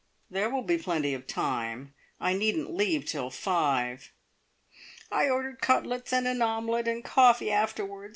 [0.31, 4.11] There will be plenty of time; I needn't leave till five."
[5.11, 8.09] "I ordered cutlets, and an omelette, and coffee afterwards.